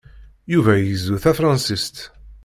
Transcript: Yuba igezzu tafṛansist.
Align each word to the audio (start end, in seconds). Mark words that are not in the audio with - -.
Yuba 0.53 0.71
igezzu 0.77 1.15
tafṛansist. 1.23 1.97